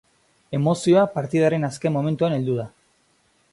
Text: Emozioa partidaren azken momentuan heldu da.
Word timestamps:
Emozioa 0.59 1.03
partidaren 1.17 1.69
azken 1.69 1.95
momentuan 1.99 2.37
heldu 2.39 2.59
da. 2.63 2.69